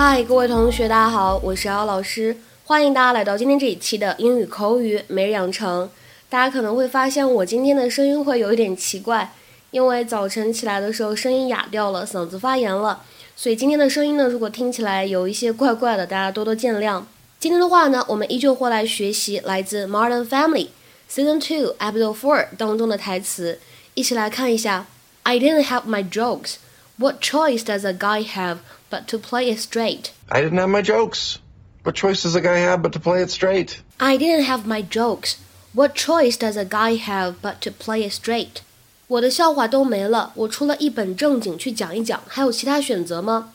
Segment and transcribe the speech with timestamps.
[0.00, 2.36] 嗨，各位同学，大家好，我是姚老师，
[2.66, 5.90] 欢迎大家来到今天这一期的英语口语每日养成。
[6.30, 9.34] 大家可能会发现我今天的声音会有一点奇怪，
[9.72, 13.02] 因为早晨起来的时候声音哑掉了，嗓子发炎了，
[13.34, 17.02] 所以今天的声音呢，如果听起来有一些怪怪的，大家多多见谅。
[17.40, 20.68] 今天的话呢，我们依旧会来学习来自《Modern Family》
[21.10, 23.58] Season Two Episode Four 当中的台词，
[23.94, 24.86] 一起来看一下。
[25.24, 26.54] I didn't have my jokes.
[26.97, 28.59] What choice does a guy have
[28.89, 30.11] but to play it straight?
[30.29, 31.39] I didn't have my jokes.
[31.83, 33.79] What choice does a guy have but to play it straight?
[33.97, 35.37] I didn't have my jokes.
[35.73, 38.61] What choice does a guy have but to play it straight?
[39.07, 43.53] 我的笑话都没了，我除了一本正经去讲一讲，还有其他选择吗？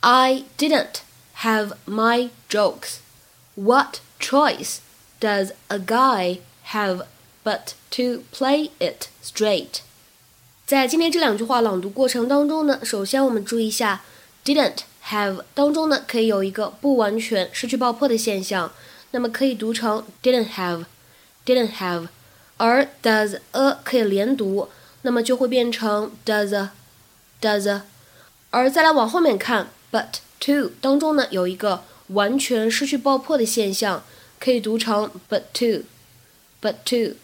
[0.00, 1.02] I didn't
[1.42, 2.96] have my jokes.
[3.54, 4.78] What choice
[5.20, 6.38] does a guy
[6.72, 7.04] have
[7.44, 9.82] but to play it straight?
[10.65, 14.01] 在今天这两句话朗读过程当中呢，首先我们注意一下
[14.43, 18.71] ，didn't have 当中呢可以有一个不完全失去爆破的现象，
[19.11, 22.07] 那么可以读成 didn't have，didn't have，
[22.57, 24.67] 而 does a 可以连读，
[25.03, 27.81] 那么就会变成 does，does，
[28.49, 34.03] 而再来往后面看，but to 当中呢有一个完全失去爆破的现象，
[34.39, 37.17] 可以读成 but to，but to。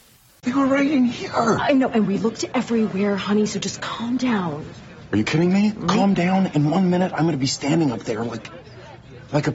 [0.43, 1.31] They were right in here.
[1.35, 4.65] I know, and we looked everywhere, honey, so just calm down.
[5.11, 5.69] Are you kidding me?
[5.69, 5.85] Mm-hmm.
[5.85, 6.47] Calm down.
[6.47, 8.49] In one minute, I'm going to be standing up there like,
[9.31, 9.53] like a.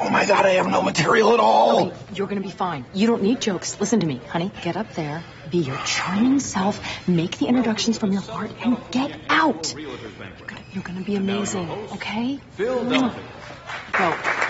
[0.00, 1.90] Oh my God, I have no material at all.
[1.90, 2.86] Honey, you're going to be fine.
[2.94, 3.78] You don't need jokes.
[3.78, 4.50] Listen to me, honey.
[4.62, 9.20] Get up there, be your charming self, make the introductions from your heart, and get
[9.28, 9.74] out.
[9.76, 12.40] You're going you're gonna be amazing, okay?
[12.52, 12.84] Phil
[13.92, 14.41] Go.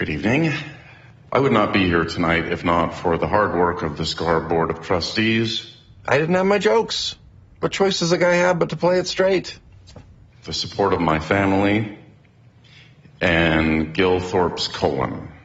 [0.00, 0.50] Good evening.
[1.30, 4.40] I would not be here tonight if not for the hard work of the SCAR
[4.40, 5.76] Board of Trustees,
[6.08, 7.16] I didn't have my jokes.
[7.58, 9.58] What choice does a guy have but to play it straight?
[10.44, 11.98] the support of my family,
[13.20, 15.28] and Gil Thorpe's colon.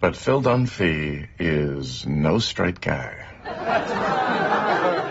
[0.00, 3.26] But Phil Dunphy is no straight guy.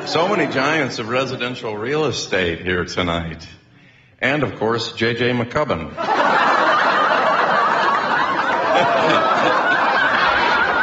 [0.06, 3.46] So many giants of residential real estate here tonight.
[4.20, 5.32] And of course, J.J.
[5.32, 5.90] McCubbin.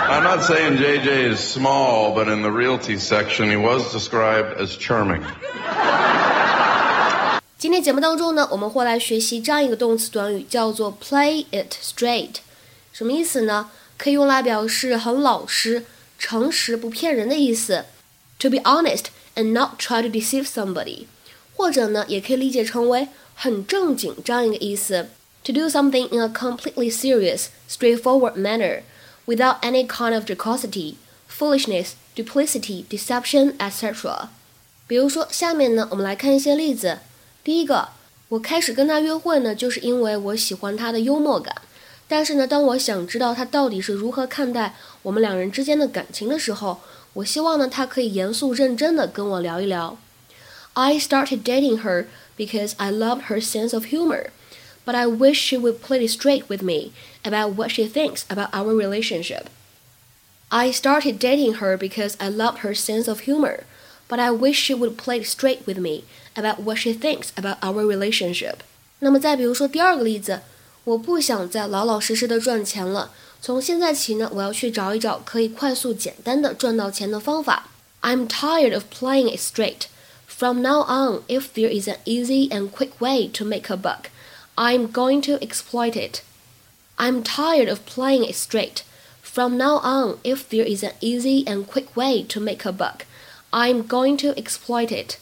[0.10, 4.76] I'm not saying JJ is small, but in the realty section, he was described as
[4.76, 5.24] charming.
[7.58, 12.36] 今天节目当中呢，我们会来学习这样一个动词短语，叫做 play it straight。
[12.94, 13.70] 什么意思呢？
[13.98, 15.86] 可以用来表示很老实、
[16.18, 17.86] 诚实、不骗人的意思。
[18.42, 21.06] To be honest and not try to deceive somebody，
[21.56, 25.10] 或者呢，也可以理解成为很正经这样一个意思。
[25.44, 28.82] To do something in a completely serious, straightforward manner,
[29.26, 30.96] without any kind of jocosity,
[31.30, 34.28] foolishness, duplicity, deception, etc.
[34.88, 37.00] 比如说，下面呢，我们来看一些例子。
[37.44, 37.90] 第一个，
[38.30, 41.56] 我开始跟他约会呢，就是因为我喜欢他的幽默感。
[42.08, 46.80] 但是呢，当我想知道他到底是如何看待我们两人之间的感情的时候，
[47.14, 49.98] 我希望呢，他可以严肃认真的跟我聊一聊。
[50.74, 52.06] I started dating her
[52.38, 54.28] because I loved her sense of humor,
[54.86, 56.92] but I wish she would play it straight with me
[57.24, 59.48] about what she thinks about our relationship.
[60.50, 63.64] I started dating her because I loved her sense of humor,
[64.08, 66.04] but I wish she would play it straight with me
[66.36, 68.60] about what she thinks about our relationship.
[69.00, 70.42] 那么再比如说第二个例子，
[70.84, 73.12] 我不想再老老实实的赚钱了。
[73.42, 77.70] 从现在起呢，我要去找一找可以快速简单的赚到钱的方法。
[78.02, 79.88] I'm tired of playing it straight.
[80.26, 84.10] From now on, if there is an easy and quick way to make a buck,
[84.56, 86.22] I'm going to exploit it.
[86.98, 88.84] I'm tired of playing it straight.
[89.22, 93.06] From now on, if there is an easy and quick way to make a buck,
[93.52, 95.18] I'm going to exploit it.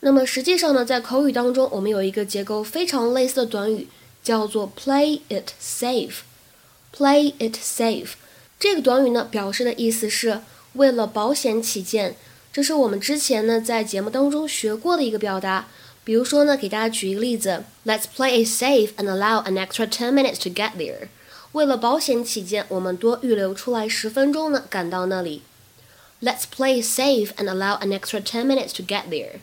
[0.00, 3.86] 那么实际上呢，在口语当中，我们有一个结构非常类似的短语，
[4.25, 6.15] 叫做 play it safe。
[6.91, 8.13] play it safe
[8.59, 10.41] 这个短语呢，表示的意思是
[10.73, 12.15] 为了保险起见。
[12.51, 15.67] 这是我们之前呢在节目当中学过的一个表达。
[16.03, 21.09] 比如说呢，给大家举一个例子：Let's play it safe and allow an extra ten minutes to get there。
[21.51, 25.41] 为了保险起见，我们多预留出来十分钟呢，赶到那里。
[26.21, 29.39] Let's play it safe and allow an extra ten minutes to get there。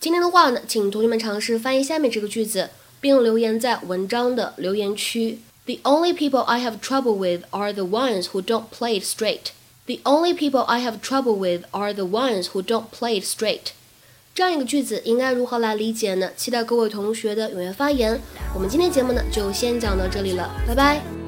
[0.00, 5.40] 今天的话呢，请同学们尝试翻译下面这个句子，并留言在文章的留言区。
[5.66, 9.52] The only people I have trouble with are the ones who don't play it straight.
[9.86, 13.72] The only people I have trouble with are the ones who don't play it straight.
[14.34, 16.30] 这样一个句子应该如何来理解呢？
[16.36, 18.20] 期待各位同学的踊跃发言。
[18.54, 21.19] 我们今天节目呢就先讲到这里了，拜拜。